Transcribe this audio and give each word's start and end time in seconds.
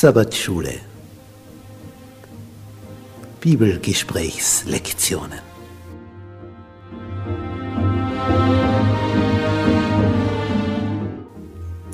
Sabbatschule. 0.00 0.80
Bibelgesprächslektionen. 3.40 5.49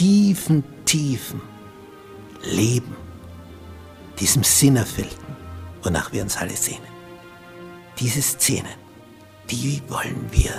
tiefen, 0.00 0.64
tiefen 0.86 1.42
Leben, 2.42 2.96
diesem 4.18 4.42
Sinnerfüllten, 4.42 5.36
wonach 5.82 6.10
wir 6.10 6.22
uns 6.22 6.38
alle 6.38 6.56
sehnen. 6.56 6.88
Diese 7.98 8.22
Szenen, 8.22 8.72
die 9.50 9.82
wollen 9.88 10.26
wir 10.30 10.52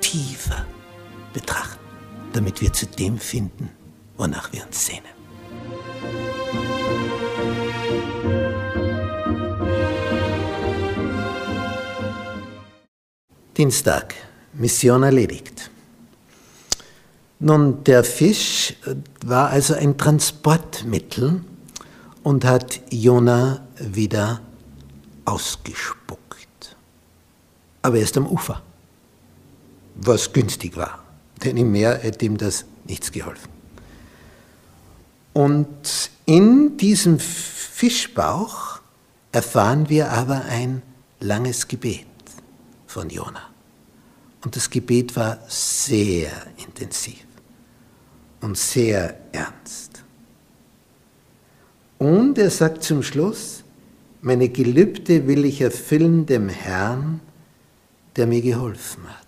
tiefer 0.00 0.66
betrachten, 1.32 1.78
damit 2.32 2.60
wir 2.60 2.72
zu 2.72 2.84
dem 2.84 3.16
finden, 3.16 3.70
wonach 4.16 4.52
wir 4.52 4.66
uns 4.66 4.86
sehnen. 4.86 5.04
Dienstag, 13.56 14.16
Mission 14.54 15.04
erledigt. 15.04 15.70
Nun, 17.42 17.82
der 17.84 18.04
Fisch 18.04 18.74
war 19.24 19.48
also 19.48 19.72
ein 19.72 19.96
Transportmittel 19.96 21.42
und 22.22 22.44
hat 22.44 22.82
Jona 22.90 23.66
wieder 23.78 24.42
ausgespuckt. 25.24 26.76
Aber 27.80 27.96
erst 27.96 28.18
am 28.18 28.26
Ufer, 28.26 28.60
was 29.94 30.34
günstig 30.34 30.76
war, 30.76 31.02
denn 31.42 31.56
im 31.56 31.72
Meer 31.72 31.96
hätte 31.96 32.26
ihm 32.26 32.36
das 32.36 32.66
nichts 32.84 33.10
geholfen. 33.10 33.48
Und 35.32 36.10
in 36.26 36.76
diesem 36.76 37.18
Fischbauch 37.18 38.80
erfahren 39.32 39.88
wir 39.88 40.10
aber 40.10 40.44
ein 40.44 40.82
langes 41.20 41.66
Gebet 41.68 42.04
von 42.86 43.08
Jona. 43.08 43.40
Und 44.44 44.56
das 44.56 44.68
Gebet 44.68 45.16
war 45.16 45.38
sehr 45.48 46.30
intensiv 46.58 47.29
und 48.40 48.56
sehr 48.56 49.16
ernst. 49.32 50.02
Und 51.98 52.38
er 52.38 52.50
sagt 52.50 52.82
zum 52.82 53.02
Schluss, 53.02 53.62
meine 54.22 54.48
Gelübde 54.48 55.26
will 55.26 55.44
ich 55.44 55.60
erfüllen 55.60 56.26
dem 56.26 56.48
Herrn, 56.48 57.20
der 58.16 58.26
mir 58.26 58.42
geholfen 58.42 59.04
hat. 59.08 59.26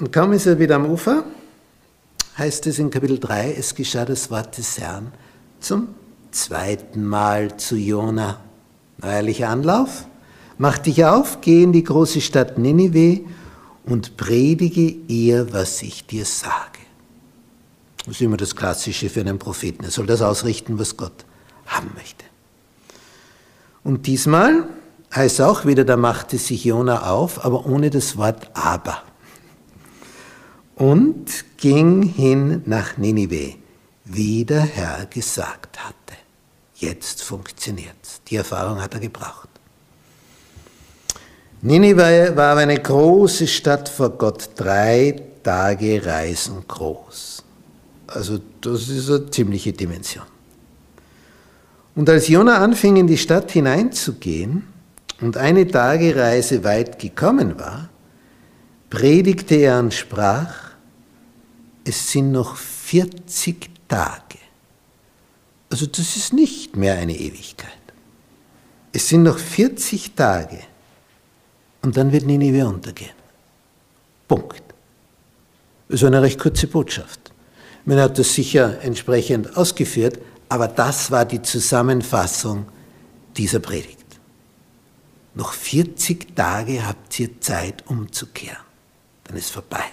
Und 0.00 0.12
kaum 0.12 0.32
ist 0.32 0.46
er 0.46 0.58
wieder 0.58 0.76
am 0.76 0.86
Ufer, 0.86 1.24
heißt 2.36 2.66
es 2.66 2.78
in 2.78 2.90
Kapitel 2.90 3.18
3, 3.18 3.54
es 3.54 3.74
geschah 3.74 4.04
das 4.04 4.30
Wort 4.30 4.58
des 4.58 4.78
Herrn 4.78 5.12
zum 5.60 5.88
zweiten 6.30 7.04
Mal 7.04 7.56
zu 7.56 7.76
Jona. 7.76 8.40
Neuerlicher 8.98 9.48
Anlauf, 9.48 10.06
Mach 10.56 10.78
dich 10.78 11.04
auf, 11.04 11.40
geh 11.40 11.64
in 11.64 11.72
die 11.72 11.82
große 11.82 12.20
Stadt 12.20 12.58
Ninive 12.58 13.24
und 13.84 14.16
predige 14.16 14.94
ihr, 15.08 15.52
was 15.52 15.82
ich 15.82 16.06
dir 16.06 16.24
sage. 16.24 16.80
Das 17.98 18.16
ist 18.16 18.20
immer 18.20 18.36
das 18.36 18.54
Klassische 18.54 19.08
für 19.08 19.20
einen 19.20 19.38
Propheten. 19.38 19.84
Er 19.84 19.90
soll 19.90 20.06
das 20.06 20.22
ausrichten, 20.22 20.78
was 20.78 20.96
Gott 20.96 21.24
haben 21.66 21.90
möchte. 21.94 22.24
Und 23.82 24.06
diesmal 24.06 24.68
heißt 25.14 25.40
auch 25.40 25.64
wieder, 25.64 25.84
da 25.84 25.96
machte 25.96 26.38
sich 26.38 26.64
Jona 26.64 27.10
auf, 27.10 27.44
aber 27.44 27.66
ohne 27.66 27.90
das 27.90 28.16
Wort 28.16 28.50
aber. 28.54 29.02
Und 30.74 31.44
ging 31.56 32.02
hin 32.02 32.62
nach 32.66 32.96
Ninive, 32.98 33.54
wie 34.04 34.44
der 34.44 34.62
Herr 34.62 35.06
gesagt 35.06 35.78
hatte. 35.84 35.94
Jetzt 36.74 37.22
funktioniert's. 37.22 38.22
Die 38.28 38.36
Erfahrung 38.36 38.82
hat 38.82 38.94
er 38.94 39.00
gebraucht. 39.00 39.48
Ninive 41.66 42.36
war 42.36 42.58
eine 42.58 42.78
große 42.78 43.46
Stadt 43.46 43.88
vor 43.88 44.10
Gott, 44.10 44.50
drei 44.54 45.18
Tage 45.42 46.04
Reisen 46.04 46.62
groß. 46.68 47.42
Also 48.06 48.38
das 48.60 48.90
ist 48.90 49.08
eine 49.08 49.30
ziemliche 49.30 49.72
Dimension. 49.72 50.26
Und 51.94 52.10
als 52.10 52.28
Jona 52.28 52.58
anfing, 52.58 52.96
in 52.96 53.06
die 53.06 53.16
Stadt 53.16 53.50
hineinzugehen 53.50 54.64
und 55.22 55.38
eine 55.38 55.66
Tagereise 55.66 56.64
weit 56.64 56.98
gekommen 56.98 57.58
war, 57.58 57.88
predigte 58.90 59.54
er 59.54 59.78
und 59.78 59.94
sprach, 59.94 60.72
es 61.82 62.12
sind 62.12 62.30
noch 62.30 62.56
40 62.56 63.70
Tage. 63.88 64.38
Also 65.70 65.86
das 65.86 66.14
ist 66.14 66.34
nicht 66.34 66.76
mehr 66.76 66.98
eine 66.98 67.16
Ewigkeit. 67.16 67.70
Es 68.92 69.08
sind 69.08 69.22
noch 69.22 69.38
40 69.38 70.14
Tage 70.14 70.58
und 71.84 71.98
dann 71.98 72.10
wird 72.12 72.24
Ninive 72.24 72.66
untergehen. 72.66 73.12
Punkt. 74.26 74.62
Das 75.86 76.00
ist 76.00 76.06
eine 76.06 76.22
recht 76.22 76.40
kurze 76.40 76.66
Botschaft. 76.66 77.30
Man 77.84 78.00
hat 78.00 78.18
das 78.18 78.32
sicher 78.32 78.80
entsprechend 78.80 79.54
ausgeführt, 79.54 80.18
aber 80.48 80.66
das 80.66 81.10
war 81.10 81.26
die 81.26 81.42
Zusammenfassung 81.42 82.66
dieser 83.36 83.58
Predigt. 83.58 83.98
Noch 85.34 85.52
40 85.52 86.34
Tage 86.34 86.86
habt 86.86 87.20
ihr 87.20 87.38
Zeit 87.42 87.86
umzukehren. 87.86 88.64
Dann 89.24 89.36
ist 89.36 89.50
vorbei. 89.50 89.84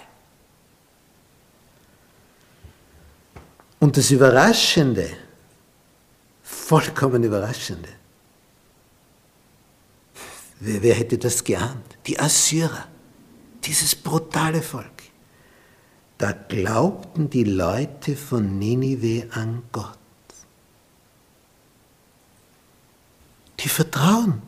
Und 3.80 3.98
das 3.98 4.10
Überraschende, 4.10 5.10
vollkommen 6.42 7.22
Überraschende, 7.22 7.90
Wer, 10.64 10.80
wer 10.80 10.94
hätte 10.94 11.18
das 11.18 11.42
geahnt? 11.42 11.98
Die 12.06 12.20
Assyrer, 12.20 12.86
dieses 13.64 13.96
brutale 13.96 14.62
Volk. 14.62 15.02
Da 16.18 16.30
glaubten 16.30 17.28
die 17.28 17.42
Leute 17.42 18.14
von 18.14 18.60
Ninive 18.60 19.26
an 19.32 19.64
Gott. 19.72 19.98
Die 23.58 23.68
vertrauen 23.68 24.40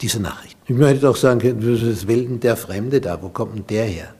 dieser 0.00 0.18
Nachricht. 0.18 0.56
Ich 0.66 0.74
möchte 0.74 1.08
auch 1.08 1.16
sagen, 1.16 1.40
was 1.40 2.06
will 2.08 2.26
denn 2.26 2.40
der 2.40 2.56
Fremde 2.56 3.00
da? 3.00 3.22
Wo 3.22 3.28
kommt 3.28 3.54
denn 3.54 3.66
der 3.68 3.84
her? 3.84 4.14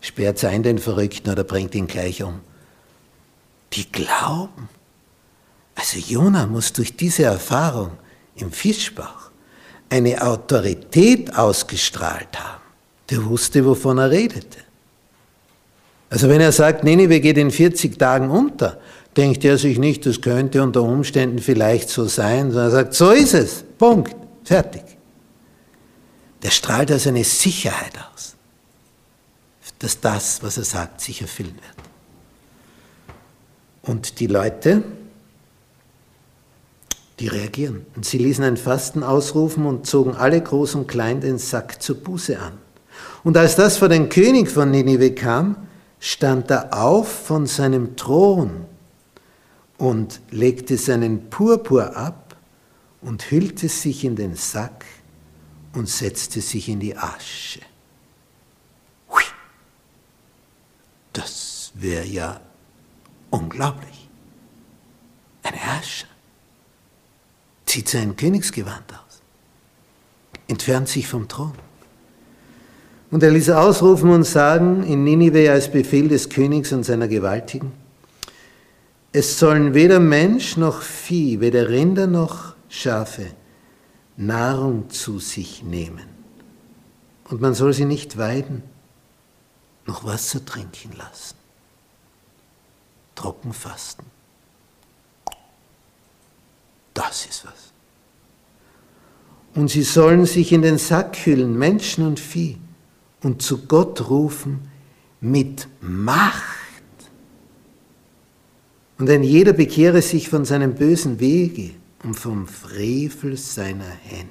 Sperrt 0.00 0.44
ein 0.44 0.64
den 0.64 0.78
Verrückten 0.78 1.30
oder 1.30 1.44
bringt 1.44 1.72
ihn 1.76 1.86
gleich 1.86 2.24
um? 2.24 2.40
Die 3.74 3.90
glauben. 3.92 4.68
Also 5.76 6.00
Jona 6.00 6.46
muss 6.46 6.72
durch 6.72 6.96
diese 6.96 7.24
Erfahrung 7.24 7.92
im 8.34 8.50
Fischbauch 8.50 9.25
eine 9.90 10.22
Autorität 10.22 11.34
ausgestrahlt 11.36 12.38
haben. 12.38 12.62
Der 13.10 13.24
wusste, 13.24 13.64
wovon 13.64 13.98
er 13.98 14.10
redete. 14.10 14.58
Also 16.10 16.28
wenn 16.28 16.40
er 16.40 16.52
sagt, 16.52 16.84
Ninive 16.84 17.20
geht 17.20 17.38
in 17.38 17.50
40 17.50 17.98
Tagen 17.98 18.30
unter, 18.30 18.78
denkt 19.16 19.44
er 19.44 19.58
sich 19.58 19.78
nicht, 19.78 20.06
das 20.06 20.20
könnte 20.20 20.62
unter 20.62 20.82
Umständen 20.82 21.38
vielleicht 21.38 21.88
so 21.88 22.06
sein, 22.06 22.50
sondern 22.50 22.66
er 22.66 22.70
sagt, 22.70 22.94
so 22.94 23.10
ist 23.10 23.34
es, 23.34 23.64
Punkt, 23.78 24.14
fertig. 24.44 24.82
Der 26.42 26.50
strahlt 26.50 26.90
also 26.92 27.08
eine 27.08 27.24
Sicherheit 27.24 27.92
aus, 28.12 28.36
dass 29.78 30.00
das, 30.00 30.42
was 30.42 30.58
er 30.58 30.64
sagt, 30.64 31.00
sich 31.00 31.22
erfüllen 31.22 31.54
wird. 31.54 31.88
Und 33.82 34.20
die 34.20 34.26
Leute, 34.26 34.82
die 37.18 37.28
reagieren. 37.28 37.86
Und 37.94 38.04
sie 38.04 38.18
ließen 38.18 38.44
ein 38.44 38.56
Fasten 38.56 39.02
ausrufen 39.02 39.66
und 39.66 39.86
zogen 39.86 40.14
alle 40.14 40.40
groß 40.40 40.74
und 40.74 40.86
klein 40.86 41.20
den 41.20 41.38
Sack 41.38 41.82
zur 41.82 41.96
Buße 41.96 42.38
an. 42.38 42.58
Und 43.24 43.36
als 43.36 43.56
das 43.56 43.78
vor 43.78 43.88
den 43.88 44.08
König 44.08 44.48
von 44.48 44.70
Ninive 44.70 45.14
kam, 45.14 45.56
stand 45.98 46.50
er 46.50 46.74
auf 46.74 47.08
von 47.26 47.46
seinem 47.46 47.96
Thron 47.96 48.66
und 49.78 50.20
legte 50.30 50.76
seinen 50.76 51.30
Purpur 51.30 51.96
ab 51.96 52.36
und 53.00 53.30
hüllte 53.30 53.68
sich 53.68 54.04
in 54.04 54.16
den 54.16 54.34
Sack 54.34 54.84
und 55.72 55.88
setzte 55.88 56.40
sich 56.40 56.68
in 56.68 56.80
die 56.80 56.96
Asche. 56.96 57.60
Das 61.16 61.72
wäre 61.74 62.04
ja 62.04 62.40
unglaublich. 63.30 64.10
Ein 65.42 65.54
Herrscher 65.54 66.08
zieht 67.66 67.88
sein 67.88 68.16
Königsgewand 68.16 68.92
aus, 68.92 69.20
entfernt 70.48 70.88
sich 70.88 71.06
vom 71.06 71.28
Thron. 71.28 71.52
Und 73.10 73.22
er 73.22 73.30
ließ 73.30 73.50
ausrufen 73.50 74.10
und 74.10 74.24
sagen 74.24 74.82
in 74.82 75.04
Ninive 75.04 75.50
als 75.50 75.70
Befehl 75.70 76.08
des 76.08 76.28
Königs 76.28 76.72
und 76.72 76.84
seiner 76.84 77.08
Gewaltigen, 77.08 77.72
es 79.12 79.38
sollen 79.38 79.74
weder 79.74 80.00
Mensch 80.00 80.56
noch 80.56 80.82
Vieh, 80.82 81.40
weder 81.40 81.68
Rinder 81.68 82.06
noch 82.06 82.54
Schafe 82.68 83.28
Nahrung 84.16 84.90
zu 84.90 85.18
sich 85.18 85.62
nehmen. 85.62 86.08
Und 87.28 87.40
man 87.40 87.54
soll 87.54 87.72
sie 87.72 87.84
nicht 87.84 88.16
weiden, 88.16 88.62
noch 89.84 90.04
Wasser 90.04 90.44
trinken 90.44 90.92
lassen. 90.96 91.36
Trocken 93.14 93.52
fasten. 93.52 94.04
Das 96.96 97.26
ist 97.26 97.44
was. 97.44 97.72
Und 99.54 99.68
sie 99.68 99.82
sollen 99.82 100.24
sich 100.24 100.50
in 100.52 100.62
den 100.62 100.78
Sack 100.78 101.26
hüllen, 101.26 101.58
Menschen 101.58 102.06
und 102.06 102.18
Vieh, 102.18 102.56
und 103.22 103.42
zu 103.42 103.66
Gott 103.66 104.08
rufen 104.08 104.68
mit 105.20 105.68
Macht. 105.82 106.42
Und 108.98 109.10
ein 109.10 109.22
jeder 109.22 109.52
bekehre 109.52 110.00
sich 110.00 110.30
von 110.30 110.46
seinem 110.46 110.74
bösen 110.74 111.20
Wege 111.20 111.72
und 112.02 112.14
vom 112.14 112.46
Frevel 112.46 113.36
seiner 113.36 113.84
Hände. 113.84 114.30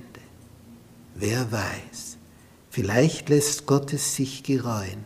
Wer 1.14 1.52
weiß, 1.52 2.18
vielleicht 2.72 3.30
lässt 3.30 3.68
Gott 3.68 3.94
es 3.94 4.16
sich 4.16 4.42
gereuen 4.42 5.06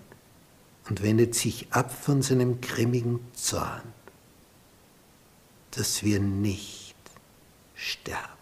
und 0.90 1.04
wendet 1.04 1.36
sich 1.36 1.68
ab 1.72 1.92
von 1.92 2.22
seinem 2.22 2.62
grimmigen 2.62 3.20
Zorn, 3.34 3.84
dass 5.72 6.04
wir 6.04 6.22
nicht 6.22 6.79
sterben. 7.80 8.38